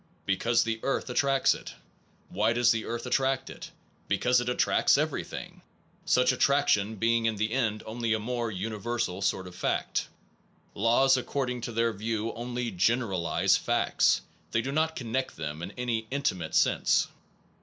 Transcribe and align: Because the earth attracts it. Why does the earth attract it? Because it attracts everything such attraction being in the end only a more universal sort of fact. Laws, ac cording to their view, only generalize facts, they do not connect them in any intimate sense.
Because 0.25 0.63
the 0.63 0.79
earth 0.81 1.11
attracts 1.11 1.53
it. 1.53 1.75
Why 2.29 2.53
does 2.53 2.71
the 2.71 2.85
earth 2.85 3.05
attract 3.05 3.51
it? 3.51 3.69
Because 4.07 4.41
it 4.41 4.49
attracts 4.49 4.97
everything 4.97 5.61
such 6.05 6.31
attraction 6.31 6.95
being 6.95 7.27
in 7.27 7.35
the 7.35 7.53
end 7.53 7.83
only 7.85 8.11
a 8.13 8.17
more 8.19 8.49
universal 8.49 9.21
sort 9.21 9.45
of 9.45 9.53
fact. 9.53 10.07
Laws, 10.73 11.17
ac 11.19 11.27
cording 11.27 11.61
to 11.61 11.71
their 11.71 11.93
view, 11.93 12.33
only 12.33 12.71
generalize 12.71 13.57
facts, 13.57 14.21
they 14.49 14.61
do 14.63 14.71
not 14.71 14.95
connect 14.95 15.37
them 15.37 15.61
in 15.61 15.69
any 15.77 16.07
intimate 16.09 16.55
sense. 16.55 17.07